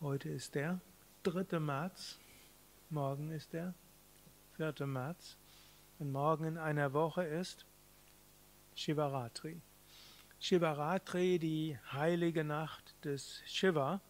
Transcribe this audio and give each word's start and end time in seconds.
Heute 0.00 0.28
ist 0.28 0.54
der 0.54 0.78
3. 1.24 1.58
März, 1.58 2.20
morgen 2.88 3.32
ist 3.32 3.52
der 3.52 3.74
4. 4.56 4.86
März 4.86 5.36
und 5.98 6.12
morgen 6.12 6.44
in 6.44 6.56
einer 6.56 6.92
Woche 6.92 7.24
ist 7.24 7.66
Shivaratri. 8.76 9.60
Shivaratri, 10.38 11.40
die 11.40 11.76
heilige 11.92 12.44
Nacht 12.44 12.94
des 13.04 13.42
Shiva, 13.44 14.00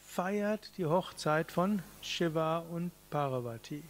feiert 0.00 0.76
die 0.76 0.86
Hochzeit 0.86 1.52
von 1.52 1.82
Shiva 2.02 2.58
und 2.58 2.90
Parvati. 3.10 3.84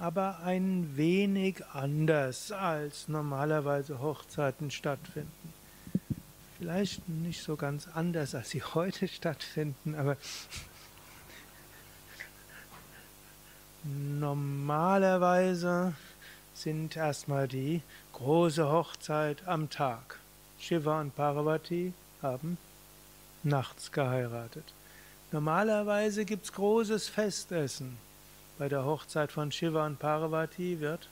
Aber 0.00 0.40
ein 0.40 0.96
wenig 0.96 1.64
anders 1.66 2.50
als 2.50 3.06
normalerweise 3.06 4.00
Hochzeiten 4.00 4.72
stattfinden 4.72 5.61
vielleicht 6.62 7.08
nicht 7.08 7.42
so 7.42 7.56
ganz 7.56 7.88
anders, 7.92 8.36
als 8.36 8.50
sie 8.50 8.62
heute 8.74 9.08
stattfinden, 9.08 9.96
aber 9.96 10.16
normalerweise 13.82 15.94
sind 16.54 16.96
erstmal 16.96 17.48
die 17.48 17.82
große 18.12 18.70
Hochzeit 18.70 19.48
am 19.48 19.70
Tag. 19.70 20.20
Shiva 20.60 21.00
und 21.00 21.16
Parvati 21.16 21.92
haben 22.22 22.58
nachts 23.42 23.90
geheiratet. 23.90 24.72
Normalerweise 25.32 26.24
gibt 26.24 26.44
es 26.44 26.52
großes 26.52 27.08
Festessen. 27.08 27.98
Bei 28.56 28.68
der 28.68 28.84
Hochzeit 28.84 29.32
von 29.32 29.50
Shiva 29.50 29.84
und 29.84 29.98
Parvati 29.98 30.78
wird 30.78 31.08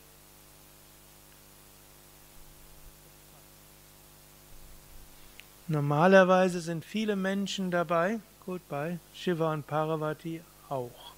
Normalerweise 5.70 6.60
sind 6.60 6.84
viele 6.84 7.14
Menschen 7.14 7.70
dabei, 7.70 8.18
gut 8.44 8.60
bei 8.68 8.98
Shiva 9.14 9.52
und 9.52 9.68
Parvati 9.68 10.40
auch. 10.68 11.12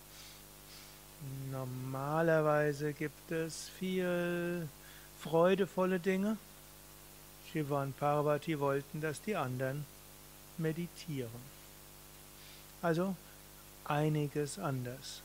Normalerweise 1.51 2.93
gibt 2.93 3.33
es 3.33 3.71
viel 3.79 4.69
freudevolle 5.21 5.99
Dinge. 5.99 6.37
Shiva 7.51 7.83
und 7.83 7.99
Parvati 7.99 8.61
wollten, 8.61 9.01
dass 9.01 9.23
die 9.23 9.37
anderen 9.37 9.87
meditieren. 10.59 11.31
Also 12.83 13.17
einiges 13.87 14.59
anders. 14.59 15.23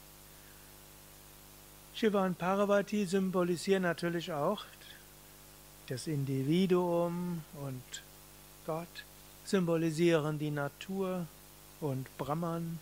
Shiva 1.95 2.25
und 2.25 2.37
Parvati 2.37 3.05
symbolisieren 3.05 3.83
natürlich 3.83 4.31
auch 4.31 4.63
das 5.89 6.07
Individuum 6.07 7.43
und 7.61 8.03
Gott 8.65 8.87
symbolisieren 9.47 10.37
die 10.37 10.51
Natur 10.51 11.25
und 11.79 12.05
Brahman 12.17 12.79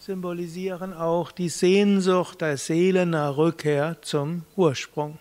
symbolisieren 0.00 0.94
auch 0.94 1.30
die 1.30 1.50
Sehnsucht 1.50 2.40
der 2.40 2.56
Seele 2.56 3.04
nach 3.04 3.36
Rückkehr 3.36 3.98
zum 4.00 4.44
Ursprung. 4.56 5.18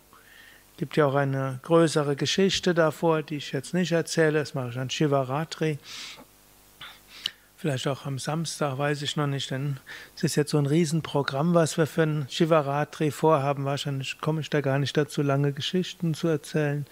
Es 0.74 0.80
gibt 0.80 0.98
ja 0.98 1.06
auch 1.06 1.16
eine 1.16 1.60
größere 1.64 2.16
Geschichte 2.16 2.74
davor, 2.74 3.22
die 3.22 3.36
ich 3.36 3.52
jetzt 3.52 3.74
nicht 3.74 3.92
erzähle, 3.92 4.40
das 4.40 4.54
mache 4.54 4.70
ich 4.70 4.80
an 4.80 4.90
Shivaratri. 4.90 5.78
Vielleicht 7.58 7.88
auch 7.88 8.08
am 8.08 8.18
Samstag, 8.18 8.80
weiß 8.80 9.04
ich 9.04 9.18
noch 9.18 9.28
nicht, 9.28 9.52
denn 9.52 9.78
es 10.16 10.24
ist 10.24 10.36
jetzt 10.36 10.52
so 10.52 10.58
ein 10.58 10.66
Riesenprogramm, 10.66 11.54
was 11.54 11.78
wir 11.78 11.86
für 11.86 12.04
ein 12.04 12.28
Shivaratri 12.28 13.12
vorhaben. 13.12 13.66
Wahrscheinlich 13.66 14.20
komme 14.20 14.42
ich 14.42 14.50
da 14.50 14.62
gar 14.62 14.80
nicht 14.80 14.98
dazu, 14.98 15.22
lange 15.22 15.52
Geschichten 15.52 16.16
zu 16.16 16.28
erzählen. 16.28 16.88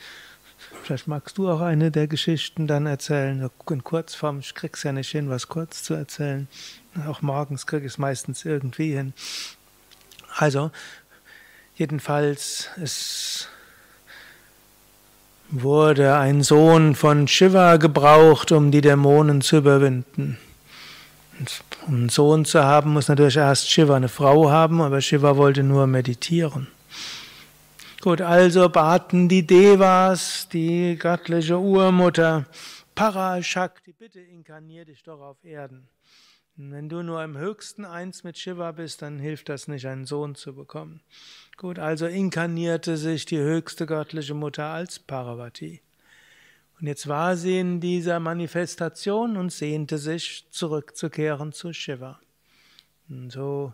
Vielleicht 0.83 1.07
magst 1.07 1.38
du 1.38 1.49
auch 1.49 1.61
eine 1.61 1.91
der 1.91 2.07
Geschichten 2.07 2.67
dann 2.67 2.85
erzählen, 2.85 3.49
in 3.69 3.83
Kurzform. 3.83 4.39
Ich 4.39 4.55
krieg's 4.55 4.83
ja 4.83 4.91
nicht 4.91 5.11
hin, 5.11 5.29
was 5.29 5.47
kurz 5.47 5.83
zu 5.83 5.93
erzählen. 5.93 6.47
Auch 7.07 7.21
morgens 7.21 7.67
krieg 7.67 7.81
ich 7.81 7.93
es 7.93 7.97
meistens 7.97 8.45
irgendwie 8.45 8.93
hin. 8.93 9.13
Also, 10.38 10.71
jedenfalls, 11.75 12.69
es 12.81 13.47
wurde 15.50 16.16
ein 16.16 16.44
Sohn 16.44 16.95
von 16.95 17.28
Shiva 17.28 17.78
gebraucht, 17.78 18.51
um 18.51 18.72
die 18.72 18.81
Dämonen 18.81 19.41
zu 19.41 19.57
überwinden. 19.57 20.38
um 21.88 21.95
einen 21.95 22.09
Sohn 22.09 22.45
zu 22.45 22.63
haben, 22.63 22.94
muss 22.94 23.07
natürlich 23.07 23.38
erst 23.38 23.69
Shiva 23.69 23.95
eine 23.95 24.09
Frau 24.09 24.51
haben, 24.51 24.81
aber 24.81 25.01
Shiva 25.01 25.38
wollte 25.38 25.63
nur 25.63 25.88
meditieren. 25.88 26.67
Gut, 28.01 28.21
also 28.21 28.69
baten 28.69 29.27
die 29.27 29.45
Devas, 29.45 30.47
die 30.47 30.95
göttliche 30.97 31.59
Urmutter, 31.59 32.45
Parashakti, 32.95 33.91
bitte 33.91 34.21
inkarnier 34.21 34.85
dich 34.85 35.03
doch 35.03 35.19
auf 35.19 35.43
Erden. 35.43 35.89
Wenn 36.55 36.87
du 36.87 37.03
nur 37.03 37.21
im 37.21 37.37
höchsten 37.37 37.83
Eins 37.83 38.23
mit 38.23 38.37
Shiva 38.37 38.71
bist, 38.71 39.01
dann 39.01 39.19
hilft 39.19 39.49
das 39.49 39.67
nicht, 39.67 39.85
einen 39.85 40.05
Sohn 40.05 40.35
zu 40.35 40.55
bekommen. 40.55 41.01
Gut, 41.57 41.77
also 41.77 42.05
inkarnierte 42.05 42.95
sich 42.95 43.25
die 43.25 43.39
höchste 43.39 43.85
göttliche 43.85 44.33
Mutter 44.33 44.67
als 44.67 44.99
Parvati. 44.99 45.81
Und 46.79 46.87
jetzt 46.87 47.09
war 47.09 47.35
sie 47.35 47.59
in 47.59 47.81
dieser 47.81 48.21
Manifestation 48.21 49.35
und 49.35 49.51
sehnte 49.51 49.97
sich 49.97 50.47
zurückzukehren 50.51 51.51
zu 51.51 51.73
Shiva. 51.73 52.21
Und 53.09 53.29
so 53.31 53.73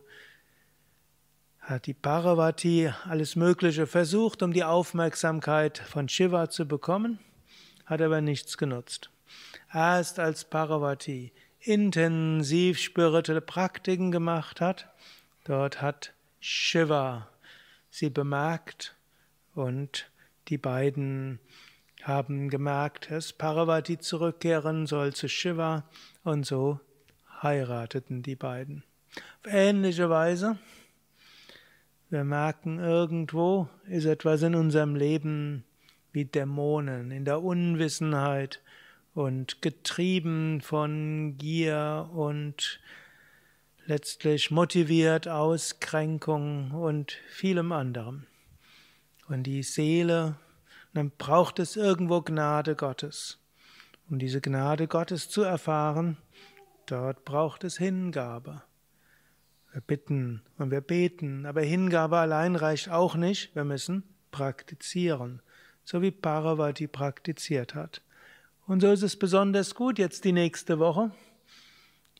hat 1.66 1.88
die 1.88 1.96
Parvati 1.96 2.92
alles 3.10 3.36
Mögliche 3.36 3.88
versucht, 3.88 4.44
um 4.44 4.54
die 4.54 4.64
Aufmerksamkeit 4.64 5.80
von 5.80 6.08
Shiva 6.08 6.50
zu 6.50 6.68
bekommen, 6.68 7.18
hat 7.86 8.02
aber 8.02 8.22
nichts 8.22 8.58
genutzt. 8.58 9.10
Erst 9.74 10.20
als 10.20 10.46
Parvati 10.46 11.34
intensiv 11.60 12.78
spirituelle 12.78 13.42
Praktiken 13.42 14.12
gemacht 14.12 14.62
hat, 14.62 14.94
dort 15.44 15.82
hat 15.82 16.14
Shiva 16.40 17.30
sie 17.90 18.12
bemerkt 18.12 18.96
und 19.56 20.12
die 20.50 20.60
beiden 20.60 21.40
haben 22.04 22.50
gemerkt, 22.50 23.10
dass 23.10 23.34
Parvati 23.34 23.98
zurückkehren 23.98 24.86
soll 24.86 25.14
zu 25.14 25.28
Shiva 25.28 25.90
und 26.24 26.46
so 26.46 26.80
heirateten 27.42 28.22
die 28.22 28.36
beiden. 28.36 28.84
Auf 29.44 29.52
ähnliche 29.52 30.12
Weise 30.12 30.60
wir 32.16 32.24
merken, 32.24 32.80
irgendwo 32.80 33.68
ist 33.90 34.06
etwas 34.06 34.42
in 34.42 34.56
unserem 34.56 34.96
Leben 34.96 35.66
wie 36.14 36.24
Dämonen, 36.24 37.12
in 37.12 37.26
der 37.26 37.44
Unwissenheit 37.44 38.62
und 39.14 39.62
getrieben 39.62 40.62
von 40.62 41.36
Gier 41.38 42.10
und 42.14 42.80
letztlich 43.86 44.50
motiviert 44.50 45.28
aus 45.28 45.82
Kränkung 45.82 46.72
und 46.72 47.12
vielem 47.28 47.74
anderem. 47.74 48.28
Und 49.28 49.44
die 49.44 49.62
Seele, 49.62 50.38
dann 50.94 51.12
braucht 51.18 51.60
es 51.60 51.76
irgendwo 51.76 52.22
Gnade 52.22 52.78
Gottes. 52.78 53.40
Um 54.10 54.20
diese 54.20 54.40
Gnade 54.40 54.88
Gottes 54.88 55.28
zu 55.28 55.42
erfahren, 55.42 56.16
dort 56.86 57.26
braucht 57.26 57.66
es 57.66 57.78
Hingabe. 57.78 58.64
Wir 59.76 59.82
bitten 59.82 60.42
und 60.58 60.72
wir 60.72 60.80
beten, 60.80 61.46
aber 61.46 61.60
Hingabe 61.60 62.18
allein 62.18 62.56
reicht 62.56 62.90
auch 62.90 63.16
nicht. 63.16 63.54
Wir 63.58 63.66
müssen 63.66 64.04
praktizieren, 64.32 65.42
so 65.84 66.02
wie 66.02 66.12
Parvati 66.12 66.88
praktiziert 66.88 67.76
hat. 67.76 68.02
Und 68.68 68.80
so 68.80 68.90
ist 68.90 69.04
es 69.04 69.20
besonders 69.20 69.76
gut, 69.76 70.00
jetzt 70.00 70.24
die 70.24 70.32
nächste 70.32 70.80
Woche 70.80 71.12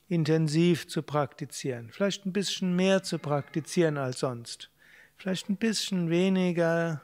intensiv 0.10 0.90
zu 0.90 1.02
praktizieren. 1.02 1.92
Vielleicht 1.92 2.26
ein 2.26 2.34
bisschen 2.34 2.76
mehr 2.76 3.04
zu 3.04 3.20
praktizieren 3.20 3.98
als 3.98 4.20
sonst. 4.20 4.70
Vielleicht 5.16 5.50
ein 5.50 5.56
bisschen 5.56 6.10
weniger 6.10 7.02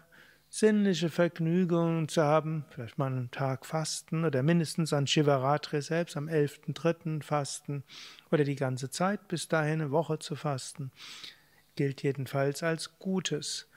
sinnliche 0.53 1.09
Vergnügungen 1.09 2.09
zu 2.09 2.21
haben, 2.21 2.65
vielleicht 2.69 2.97
mal 2.97 3.07
einen 3.07 3.31
Tag 3.31 3.65
fasten 3.65 4.25
oder 4.25 4.43
mindestens 4.43 4.91
an 4.91 5.07
Shivaratri 5.07 5.81
selbst 5.81 6.17
am 6.17 6.27
11.3. 6.27 7.23
fasten 7.23 7.85
oder 8.31 8.43
die 8.43 8.57
ganze 8.57 8.89
Zeit 8.89 9.29
bis 9.29 9.47
dahin 9.47 9.81
eine 9.81 9.91
Woche 9.91 10.19
zu 10.19 10.35
fasten, 10.35 10.91
gilt 11.77 12.03
jedenfalls 12.03 12.63
als 12.63 12.99
Gutes. 12.99 13.69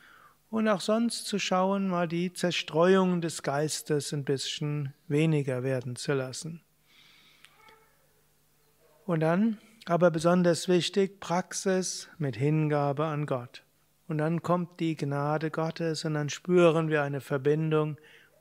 Und 0.50 0.68
auch 0.68 0.80
sonst 0.80 1.26
zu 1.26 1.38
schauen, 1.38 1.86
mal 1.86 2.08
die 2.08 2.32
Zerstreuung 2.32 3.20
des 3.20 3.44
Geistes 3.44 4.12
ein 4.12 4.24
bisschen 4.24 4.94
weniger 5.06 5.62
werden 5.62 5.94
zu 5.94 6.12
lassen. 6.12 6.60
Und 9.06 9.20
dann, 9.20 9.58
aber 9.86 10.10
besonders 10.10 10.66
wichtig, 10.66 11.20
Praxis 11.20 12.08
mit 12.18 12.34
Hingabe 12.36 13.04
an 13.04 13.26
Gott. 13.26 13.63
Und 14.06 14.18
dann 14.18 14.42
kommt 14.42 14.80
die 14.80 14.96
Gnade 14.96 15.50
Gottes 15.50 16.04
und 16.04 16.14
dann 16.14 16.28
spüren 16.28 16.88
wir 16.90 17.02
eine 17.02 17.20
Verbindung 17.20 17.96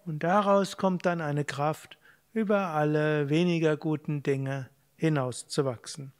und 0.05 0.23
daraus 0.23 0.77
kommt 0.77 1.05
dann 1.05 1.21
eine 1.21 1.45
Kraft, 1.45 1.97
über 2.33 2.69
alle 2.69 3.29
weniger 3.29 3.77
guten 3.77 4.23
Dinge 4.23 4.69
hinauszuwachsen. 4.95 6.13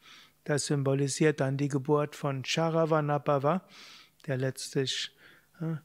Das 0.44 0.68
symbolisiert 0.68 1.40
dann 1.40 1.58
die 1.58 1.70
Geburt 1.70 2.16
von 2.16 2.44
Charavanabhava, 2.44 3.64
der 4.28 4.38
letztlich 4.38 5.16
äh, 5.60 5.76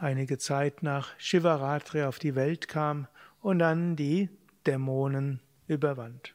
einige 0.00 0.38
Zeit 0.38 0.82
nach 0.82 1.18
Shivaratri 1.18 2.02
auf 2.02 2.18
die 2.18 2.34
Welt 2.34 2.68
kam 2.68 3.08
und 3.40 3.58
dann 3.60 3.96
die 3.96 4.28
Dämonen 4.66 5.40
überwand. 5.66 6.34